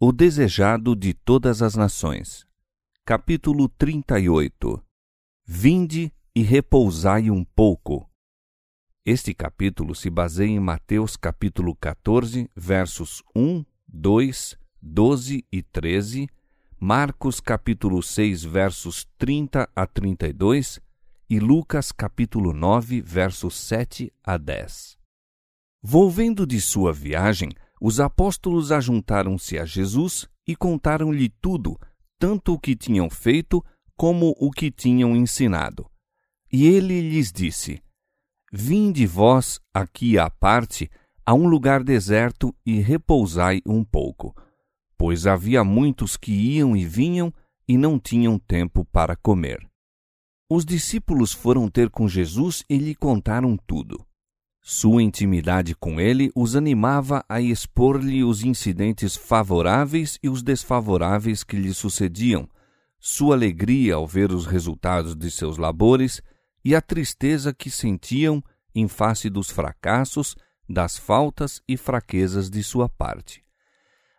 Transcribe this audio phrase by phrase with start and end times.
[0.00, 2.46] O desejado de todas as nações.
[3.04, 4.80] Capítulo 38
[5.44, 8.08] Vinde e repousai um pouco.
[9.04, 16.28] Este capítulo se baseia em Mateus capítulo 14, versos 1, 2, 12 e 13,
[16.78, 20.78] Marcos capítulo 6, versos 30 a 32
[21.28, 24.96] e Lucas capítulo 9, versos 7 a 10.
[25.82, 27.50] Volvendo de sua viagem,
[27.80, 31.78] os apóstolos ajuntaram-se a Jesus e contaram-lhe tudo,
[32.18, 33.64] tanto o que tinham feito
[33.96, 35.88] como o que tinham ensinado.
[36.52, 37.82] E ele lhes disse:
[38.52, 40.90] Vinde vós aqui à parte,
[41.24, 44.34] a um lugar deserto e repousai um pouco.
[44.96, 47.32] Pois havia muitos que iam e vinham
[47.68, 49.68] e não tinham tempo para comer.
[50.50, 54.07] Os discípulos foram ter com Jesus e lhe contaram tudo.
[54.70, 61.56] Sua intimidade com ele os animava a expor-lhe os incidentes favoráveis e os desfavoráveis que
[61.56, 62.46] lhe sucediam,
[63.00, 66.20] sua alegria ao ver os resultados de seus labores
[66.62, 70.36] e a tristeza que sentiam em face dos fracassos,
[70.68, 73.42] das faltas e fraquezas de sua parte.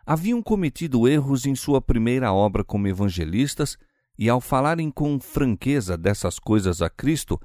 [0.04, 3.78] Haviam cometido erros em sua primeira obra como evangelistas
[4.18, 7.40] e, ao falarem com franqueza dessas coisas a Cristo,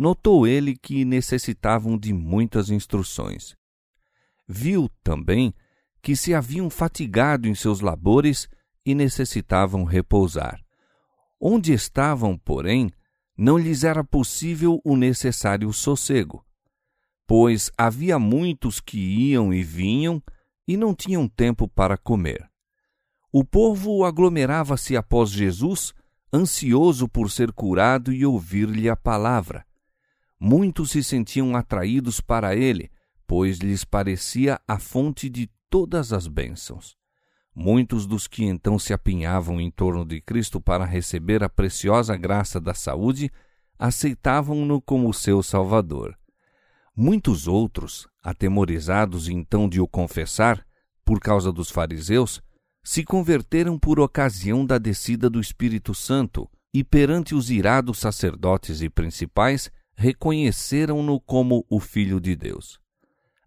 [0.00, 3.54] notou ele que necessitavam de muitas instruções.
[4.48, 5.52] Viu também
[6.00, 8.48] que se haviam fatigado em seus labores
[8.84, 10.58] e necessitavam repousar.
[11.38, 12.90] Onde estavam, porém,
[13.36, 16.42] não lhes era possível o necessário sossego,
[17.26, 20.22] pois havia muitos que iam e vinham
[20.66, 22.48] e não tinham tempo para comer.
[23.30, 25.92] O povo aglomerava-se após Jesus,
[26.32, 29.68] ansioso por ser curado e ouvir-lhe a palavra.
[30.40, 32.90] Muitos se sentiam atraídos para ele,
[33.26, 36.96] pois lhes parecia a fonte de todas as bênçãos.
[37.54, 42.58] Muitos dos que então se apinhavam em torno de Cristo para receber a preciosa graça
[42.58, 43.30] da saúde
[43.78, 46.16] aceitavam-no como seu Salvador.
[46.96, 50.64] Muitos outros, atemorizados então de o confessar,
[51.04, 52.42] por causa dos fariseus,
[52.82, 58.88] se converteram por ocasião da descida do Espírito Santo e perante os irados sacerdotes e
[58.88, 59.70] principais
[60.00, 62.80] reconheceram-no como o Filho de Deus.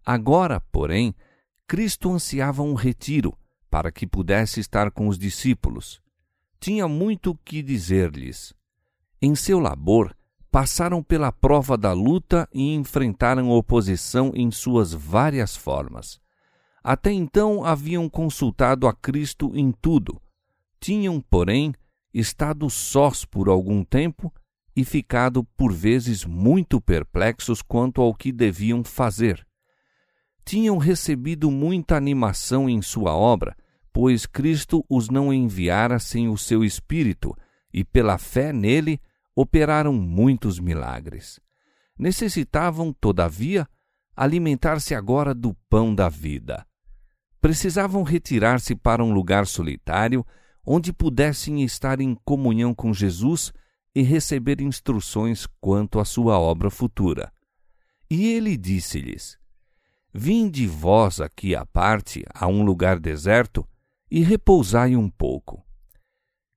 [0.06, 1.12] Agora, porém,
[1.66, 3.36] Cristo ansiava um retiro
[3.68, 6.00] para que pudesse estar com os discípulos.
[6.60, 8.54] Tinha muito que dizer-lhes.
[9.20, 10.16] Em seu labor,
[10.48, 16.20] passaram pela prova da luta e enfrentaram oposição em suas várias formas.
[16.84, 20.22] Até então haviam consultado a Cristo em tudo.
[20.78, 21.74] Tinham, porém,
[22.12, 24.32] estado sós por algum tempo
[24.76, 29.46] e ficado por vezes muito perplexos quanto ao que deviam fazer.
[30.44, 33.56] Tinham recebido muita animação em sua obra,
[33.92, 37.34] pois Cristo os não enviara sem o seu Espírito,
[37.72, 39.00] e pela fé nele
[39.34, 41.40] operaram muitos milagres.
[41.98, 43.68] Necessitavam, todavia,
[44.16, 46.66] alimentar-se agora do pão da vida.
[47.40, 50.26] Precisavam retirar-se para um lugar solitário,
[50.66, 53.52] onde pudessem estar em comunhão com Jesus
[53.94, 57.32] e receber instruções quanto à sua obra futura.
[58.10, 59.38] E ele disse-lhes:
[60.12, 63.66] Vinde vós aqui à parte, a um lugar deserto,
[64.10, 65.64] e repousai um pouco.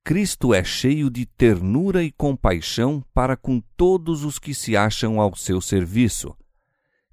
[0.04, 5.36] Cristo é cheio de ternura e compaixão para com todos os que se acham ao
[5.36, 6.34] seu serviço.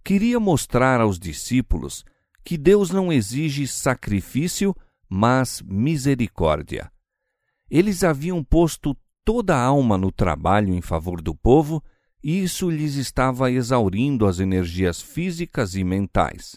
[0.03, 2.06] Queria mostrar aos discípulos
[2.44, 4.74] que Deus não exige sacrifício,
[5.09, 6.92] mas misericórdia.
[7.69, 11.84] Eles haviam posto toda a alma no trabalho em favor do povo,
[12.24, 16.56] e isso lhes estava exaurindo as energias físicas e mentais.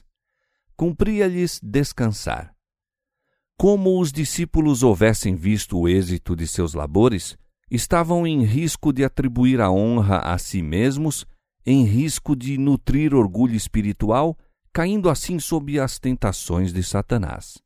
[0.76, 2.54] Cumpria-lhes descansar.
[3.56, 7.36] Como os discípulos houvessem visto o êxito de seus labores,
[7.70, 11.26] estavam em risco de atribuir a honra a si mesmos,
[11.66, 14.38] em risco de nutrir orgulho espiritual,
[14.72, 17.58] caindo assim sob as tentações de Satanás.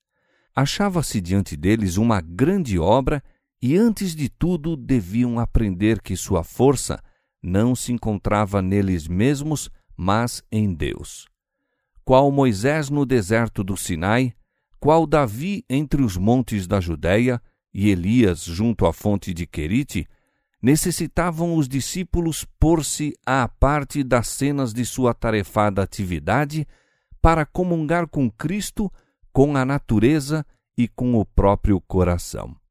[0.54, 3.22] Achava-se diante deles uma grande obra
[3.62, 7.00] e antes de tudo deviam aprender que sua força
[7.40, 11.28] não se encontrava neles mesmos, mas em Deus.
[12.04, 14.34] Qual Moisés no deserto do Sinai,
[14.80, 17.40] qual Davi entre os montes da Judéia
[17.72, 20.08] e Elias junto à fonte de Querite,
[20.60, 26.66] necessitavam os discípulos pôr-se à parte das cenas de sua tarefada atividade
[27.20, 28.90] para comungar com Cristo,
[29.32, 30.44] com a natureza
[30.76, 32.61] e com o próprio coração.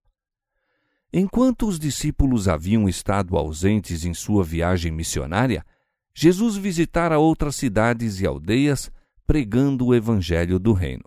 [1.14, 5.66] Enquanto os discípulos haviam estado ausentes em sua viagem missionária,
[6.14, 8.90] Jesus visitara outras cidades e aldeias
[9.28, 11.04] pregando o evangelho do reino.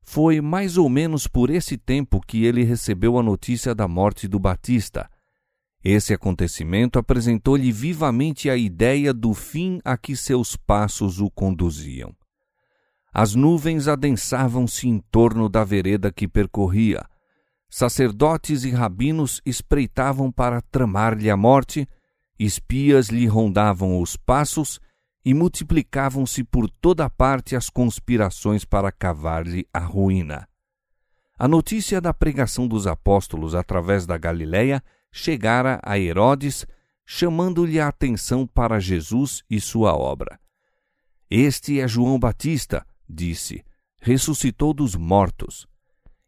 [0.00, 4.38] Foi mais ou menos por esse tempo que ele recebeu a notícia da morte do
[4.38, 5.10] Batista.
[5.82, 12.14] Esse acontecimento apresentou-lhe vivamente a ideia do fim a que seus passos o conduziam.
[13.12, 17.04] As nuvens adensavam-se em torno da vereda que percorria.
[17.68, 21.88] Sacerdotes e rabinos espreitavam para tramar-lhe a morte,
[22.38, 24.80] espias lhe rondavam os passos
[25.24, 30.48] e multiplicavam-se por toda parte as conspirações para cavar-lhe a ruína.
[31.36, 34.82] A notícia da pregação dos apóstolos através da Galiléia
[35.12, 36.64] chegara a Herodes,
[37.04, 40.38] chamando-lhe a atenção para Jesus e sua obra.
[41.28, 43.64] Este é João Batista, disse,
[44.00, 45.66] ressuscitou dos mortos,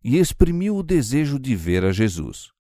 [0.02, 2.50] e exprimiu o desejo de ver a Jesus.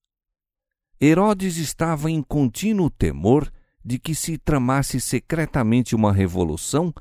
[1.00, 3.50] Herodes estava em contínuo temor
[3.84, 6.92] de que se tramasse secretamente uma revolução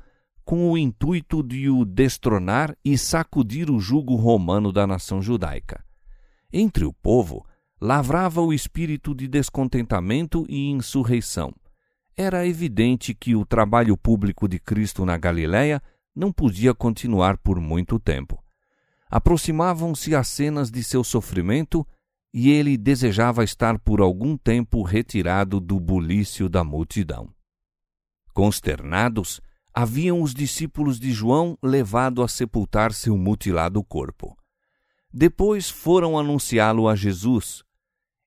[0.44, 5.84] com o intuito de o destronar e sacudir o jugo romano da nação judaica.
[6.50, 7.44] Entre o povo,
[7.80, 11.52] lavrava o espírito de descontentamento e insurreição.
[12.16, 15.82] Era evidente que o trabalho público de Cristo na Galiléia
[16.16, 18.42] não podia continuar por muito tempo.
[19.10, 21.86] Aproximavam-se as cenas de seu sofrimento
[22.32, 27.32] e ele desejava estar por algum tempo retirado do bulício da multidão.
[28.34, 29.40] Consternados,
[29.72, 34.36] haviam os discípulos de João levado a sepultar seu mutilado corpo.
[35.12, 37.64] Depois foram anunciá-lo a Jesus.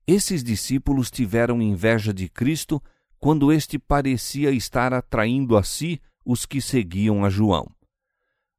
[0.07, 2.81] Esses discípulos tiveram inveja de Cristo
[3.19, 7.69] quando este parecia estar atraindo a si os que seguiam a João.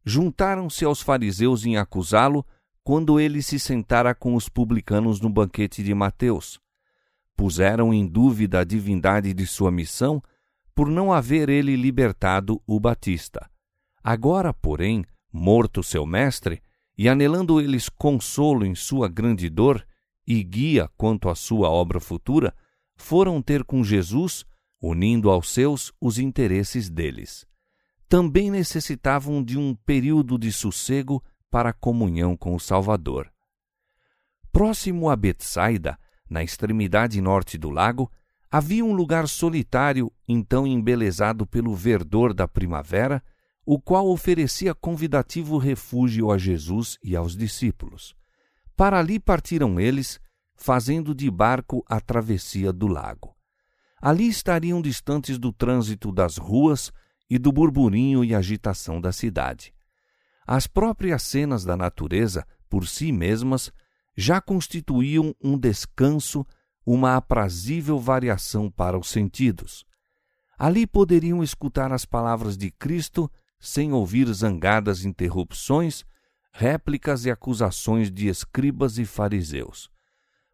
[0.04, 2.44] Juntaram-se aos fariseus em acusá-lo
[2.82, 6.60] quando ele se sentara com os publicanos no banquete de Mateus.
[7.36, 10.22] Puseram em dúvida a divindade de sua missão
[10.74, 13.48] por não haver ele libertado o Batista.
[14.02, 16.60] Agora, porém, morto seu mestre,
[16.96, 19.86] e anelando eles consolo em sua grande dor
[20.26, 22.54] e guia quanto à sua obra futura,
[22.96, 24.44] foram ter com Jesus,
[24.80, 27.46] unindo aos seus os interesses deles.
[28.12, 33.32] Também necessitavam de um período de sossego para a comunhão com o Salvador.
[34.52, 35.98] Próximo a Betsaida,
[36.28, 38.12] na extremidade norte do lago,
[38.50, 43.24] havia um lugar solitário, então embelezado pelo verdor da primavera,
[43.64, 48.14] o qual oferecia convidativo refúgio a Jesus e aos discípulos.
[48.76, 50.20] Para ali partiram eles,
[50.54, 53.34] fazendo de barco a travessia do lago.
[53.98, 56.92] Ali estariam distantes do trânsito das ruas
[57.32, 59.72] e do burburinho e agitação da cidade.
[60.46, 63.72] As próprias cenas da natureza, por si mesmas,
[64.14, 66.46] já constituíam um descanso,
[66.84, 69.82] uma aprazível variação para os sentidos.
[70.58, 76.04] Ali poderiam escutar as palavras de Cristo sem ouvir zangadas interrupções,
[76.52, 79.88] réplicas e acusações de escribas e fariseus.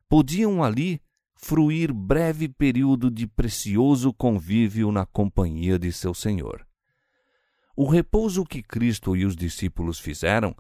[0.09, 1.03] Podiam ali
[1.35, 6.68] fruir breve período de precioso convívio na companhia de seu Senhor.
[7.81, 10.53] O repouso que Cristo e os discípulos fizeram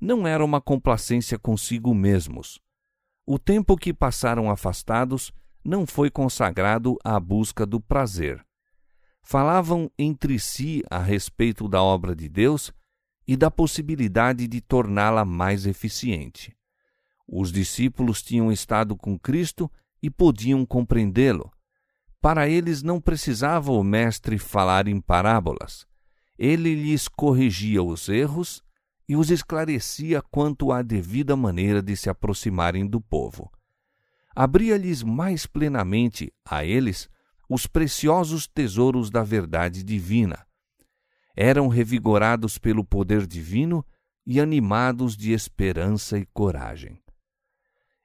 [0.00, 2.60] não era uma complacência consigo mesmos.
[3.26, 5.32] O tempo que passaram afastados
[5.64, 8.46] não foi consagrado à busca do prazer.
[9.20, 12.72] Falavam entre si a respeito da obra de Deus
[13.26, 16.56] e da possibilidade de torná-la mais eficiente.
[17.26, 19.68] Os discípulos tinham estado com Cristo
[20.00, 21.50] e podiam compreendê-lo.
[22.20, 25.89] Para eles não precisava o Mestre falar em parábolas
[26.42, 28.62] ele lhes corrigia os erros
[29.06, 33.52] e os esclarecia quanto à devida maneira de se aproximarem do povo.
[34.34, 37.10] Abria-lhes mais plenamente a eles
[37.46, 40.46] os preciosos tesouros da verdade divina.
[41.36, 43.84] Eram revigorados pelo poder divino
[44.24, 47.02] e animados de esperança e coragem.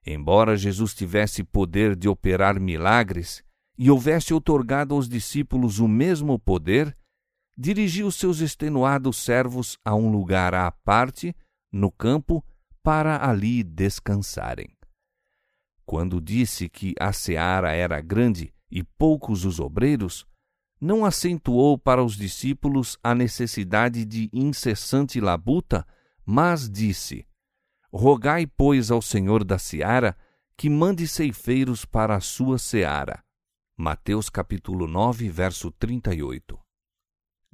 [0.05, 3.41] Embora Jesus tivesse poder de operar milagres
[3.77, 6.95] e houvesse otorgado aos discípulos o mesmo poder,
[7.57, 11.35] dirigiu seus extenuados servos a um lugar à parte,
[11.71, 12.43] no campo,
[12.83, 14.69] para ali descansarem.
[15.85, 20.25] Quando disse que a seara era grande e poucos os obreiros,
[20.81, 25.85] não acentuou para os discípulos a necessidade de incessante labuta,
[26.25, 27.25] mas disse:
[27.91, 30.17] Rogai, pois, ao Senhor da seara
[30.57, 33.23] que mande ceifeiros para a sua seara.
[33.77, 36.64] Mateus capítulo 9, verso 38.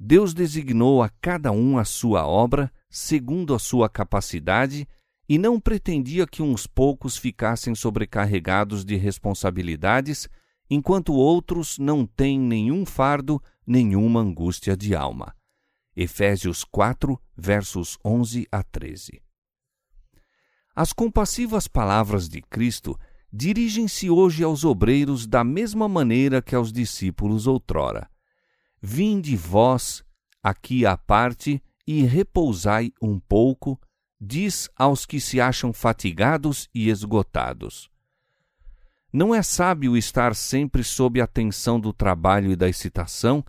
[0.04, 4.84] Deus designou a cada um a sua obra, segundo a sua capacidade,
[5.28, 10.28] e não pretendia que uns poucos ficassem sobrecarregados de responsabilidades,
[10.68, 15.36] enquanto outros não têm nenhum fardo, nenhuma angústia de alma.
[15.94, 19.22] Efésios 4, versos 11 a 13.
[20.74, 22.98] As compassivas palavras de Cristo
[23.32, 28.10] dirigem-se hoje aos obreiros da mesma maneira que aos discípulos outrora.
[28.82, 30.02] Vinde vós
[30.42, 33.80] aqui à parte e repousai um pouco,
[34.20, 37.88] diz aos que se acham fatigados e esgotados.
[39.12, 43.44] Não é sábio estar sempre sob a tensão do trabalho e da excitação,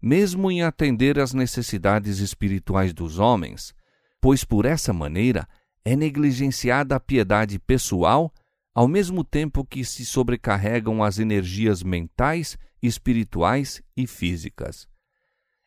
[0.00, 3.74] mesmo em atender às necessidades espirituais dos homens,
[4.20, 5.48] pois por essa maneira
[5.84, 8.32] é negligenciada a piedade pessoal,
[8.72, 14.88] ao mesmo tempo que se sobrecarregam as energias mentais, espirituais e físicas.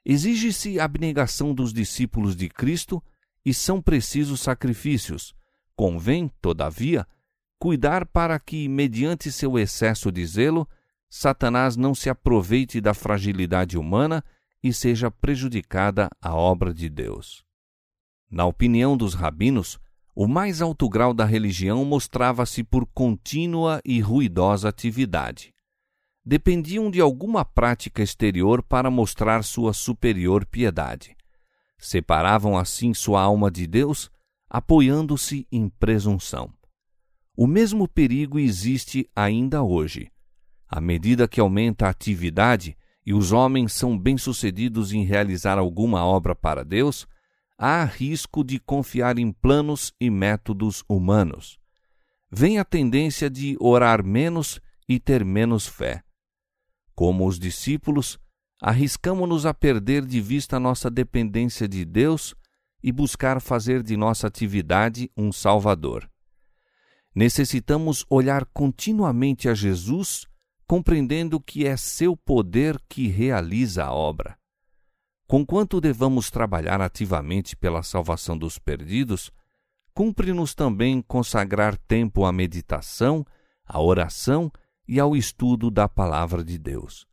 [0.06, 3.04] Exige-se abnegação dos discípulos de Cristo
[3.46, 5.34] e são precisos sacrifícios.
[5.76, 7.06] Convém, todavia,
[7.58, 10.68] cuidar para que, mediante seu excesso de zelo,
[11.10, 14.24] Satanás não se aproveite da fragilidade humana
[14.64, 17.44] e seja prejudicada a obra de Deus.
[18.30, 19.80] Na opinião dos rabinos,
[20.16, 25.54] o mais alto grau da religião mostrava-se por contínua e ruidosa atividade.
[26.32, 31.18] Dependiam de alguma prática exterior para mostrar sua superior piedade.
[31.76, 34.12] Separavam assim sua alma de Deus,
[34.48, 36.54] apoiando-se em presunção.
[37.36, 40.12] O mesmo perigo existe ainda hoje.
[40.68, 46.36] À medida que aumenta a atividade e os homens são bem-sucedidos em realizar alguma obra
[46.36, 47.08] para Deus,
[47.58, 51.58] há risco de confiar em planos e métodos humanos.
[52.32, 56.04] Vem a tendência de orar menos e ter menos fé.
[57.00, 58.20] Como os discípulos,
[58.62, 62.36] arriscamos-nos a perder de vista nossa dependência de Deus
[62.84, 66.12] e buscar fazer de nossa atividade um Salvador.
[67.16, 70.28] Necessitamos olhar continuamente a Jesus,
[70.68, 74.38] compreendendo que é seu poder que realiza a obra.
[75.26, 79.32] Conquanto devamos trabalhar ativamente pela salvação dos perdidos,
[79.94, 83.26] cumpre-nos também consagrar tempo à meditação,
[83.66, 84.52] à oração
[84.90, 87.06] e ao estudo da Palavra de Deus.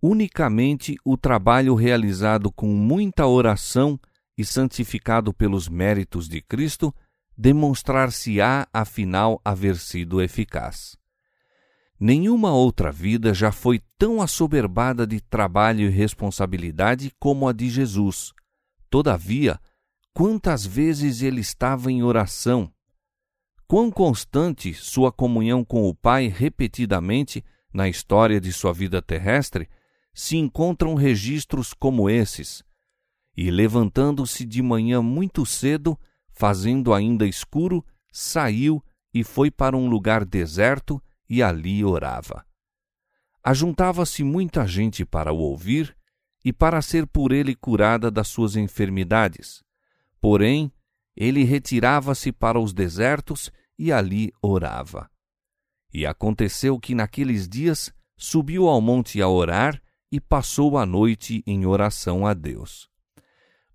[0.00, 3.98] Unicamente o trabalho realizado com muita oração
[4.38, 6.94] e santificado pelos méritos de Cristo
[7.36, 10.96] demonstrar-se-á afinal haver sido eficaz.
[11.98, 18.32] Nenhuma outra vida já foi tão assoberbada de trabalho e responsabilidade como a de Jesus.
[18.88, 19.58] Todavia,
[20.14, 22.70] quantas vezes ele estava em oração,
[23.66, 29.68] quão constante sua comunhão com o Pai repetidamente na história de sua vida terrestre,
[30.14, 32.64] se encontram registros como esses.
[33.36, 35.98] E levantando-se de manhã muito cedo,
[36.30, 38.82] fazendo ainda escuro, saiu
[39.12, 42.46] e foi para um lugar deserto e ali orava.
[43.42, 45.94] Ajuntava-se muita gente para o ouvir
[46.44, 49.62] e para ser por ele curada das suas enfermidades.
[50.20, 50.72] Porém,
[51.16, 55.10] ele retirava-se para os desertos e ali orava.
[55.92, 59.80] E aconteceu que naqueles dias subiu ao monte a orar
[60.12, 62.88] e passou a noite em oração a Deus.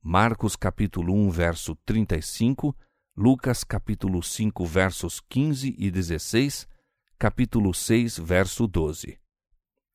[0.01, 2.75] Marcos capítulo 1, verso 35,
[3.15, 6.67] Lucas capítulo 5, versos 15 e 16,
[7.19, 9.19] capítulo 6, verso 12.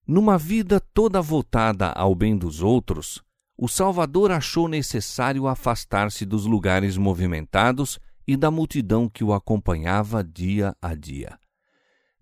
[0.06, 3.24] Numa vida toda voltada ao bem dos outros,
[3.58, 10.76] o Salvador achou necessário afastar-se dos lugares movimentados e da multidão que o acompanhava dia
[10.82, 11.38] a dia.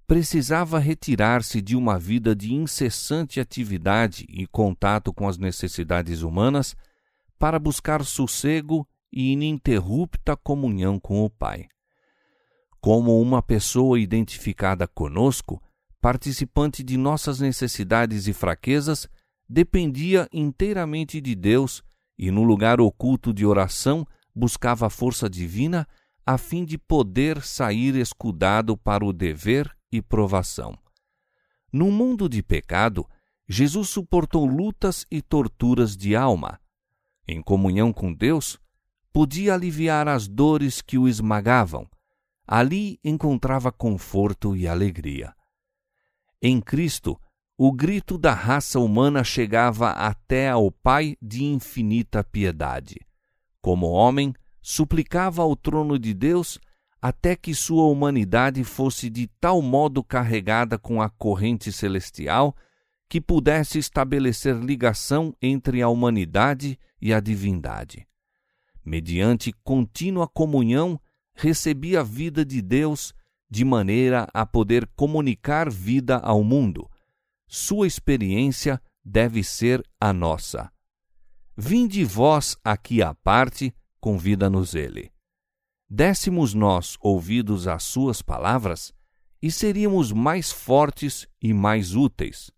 [0.06, 6.76] Precisava retirar-se de uma vida de incessante atividade e contato com as necessidades humanas
[7.38, 11.66] para buscar sossego e ininterrupta comunhão com o Pai.
[12.80, 15.60] Como uma pessoa identificada conosco,
[16.02, 19.08] participante de nossas necessidades e fraquezas,
[19.54, 21.80] dependia inteiramente de Deus
[22.18, 25.86] e, no lugar oculto de oração, buscava a força divina
[26.26, 30.76] a fim de poder sair escudado para o dever e provação.
[31.72, 33.06] No mundo de pecado,
[33.48, 36.58] Jesus suportou lutas e torturas de alma,
[37.28, 38.58] em comunhão com Deus,
[39.12, 41.88] podia aliviar as dores que o esmagavam.
[42.46, 45.32] Ali encontrava conforto e alegria.
[46.42, 47.18] Em Cristo,
[47.56, 52.96] o grito da raça humana chegava até ao Pai de infinita piedade.
[53.62, 56.58] Como homem, suplicava ao trono de Deus
[57.00, 62.56] até que sua humanidade fosse de tal modo carregada com a corrente celestial
[63.08, 68.06] que pudesse estabelecer ligação entre a humanidade e a divindade.
[68.84, 70.98] Mediante contínua comunhão,
[71.34, 73.14] recebia a vida de Deus
[73.50, 76.88] de maneira a poder comunicar vida ao mundo.
[77.56, 80.72] Sua experiência deve ser a nossa.
[81.56, 85.12] Vinde vós aqui à parte, convida-nos ele.
[85.88, 88.92] dessemos nós ouvidos às suas palavras
[89.40, 92.50] e seríamos mais fortes e mais úteis.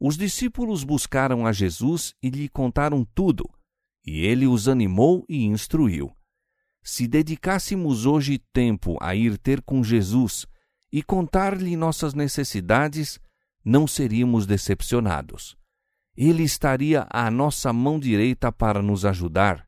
[0.00, 3.48] Os discípulos buscaram a Jesus e lhe contaram tudo,
[4.04, 6.12] e ele os animou e instruiu.
[6.82, 10.46] Se dedicássemos hoje tempo a ir ter com Jesus
[10.90, 13.20] e contar-lhe nossas necessidades,
[13.64, 15.56] não seríamos decepcionados.
[16.16, 19.66] Ele estaria à nossa mão direita para nos ajudar.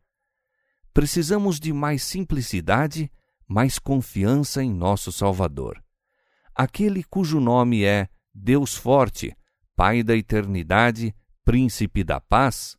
[0.93, 3.11] Precisamos de mais simplicidade,
[3.49, 5.83] mais confiança em nosso Salvador.
[6.55, 9.35] Aquele cujo nome é Deus Forte,
[9.75, 12.77] Pai da Eternidade, Príncipe da Paz,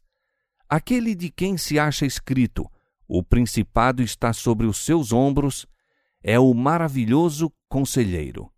[0.69, 2.69] aquele de quem se acha escrito:
[3.07, 5.65] o principado está sobre os seus ombros,
[6.21, 8.52] é o maravilhoso conselheiro.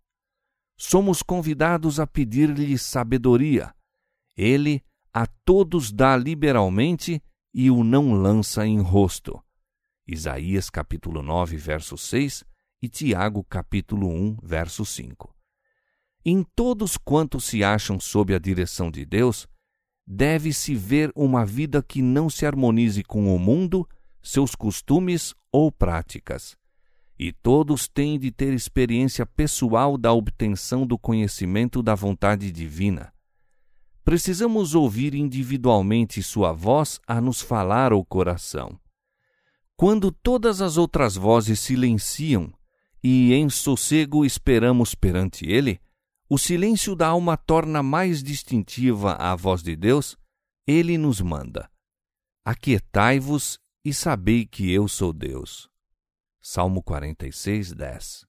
[0.76, 3.74] Somos convidados a pedir-lhe sabedoria.
[4.36, 7.22] Ele a todos dá liberalmente
[7.54, 9.42] e o não lança em rosto.
[10.06, 12.44] Isaías capítulo 9, verso 6
[12.82, 15.34] e Tiago capítulo 1, verso 5.
[16.22, 19.48] Em todos quantos se acham sob a direção de Deus,
[20.06, 23.88] deve-se ver uma vida que não se harmonize com o mundo,
[24.22, 26.56] seus costumes ou práticas.
[27.18, 33.12] E todos têm de ter experiência pessoal da obtenção do conhecimento da vontade divina.
[34.04, 38.78] Precisamos ouvir individualmente sua voz a nos falar ao coração.
[39.76, 42.52] Quando todas as outras vozes silenciam
[43.02, 45.80] e em sossego esperamos perante Ele,
[46.28, 50.16] o silêncio da alma torna mais distintiva a voz de Deus,
[50.66, 51.70] Ele nos manda:
[52.44, 55.68] Aquietai-vos e sabei que eu sou Deus.
[56.48, 58.24] Salmo 46, 10.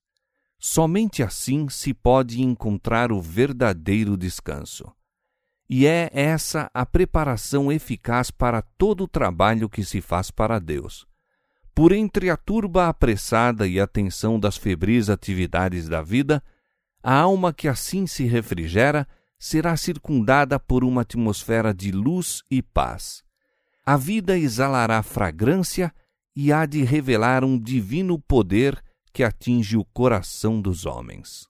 [0.58, 4.92] Somente assim se pode encontrar o verdadeiro descanso.
[5.70, 11.06] E é essa a preparação eficaz para todo o trabalho que se faz para Deus
[11.78, 16.44] por entre a turba apressada e a tensão das febris atividades da vida,
[17.04, 19.08] a alma que assim se refrigera
[19.38, 23.24] será circundada por uma atmosfera de luz e paz.
[23.86, 25.94] A vida exalará fragrância
[26.40, 28.80] e há de revelar um divino poder
[29.12, 31.48] que atinge o coração dos homens.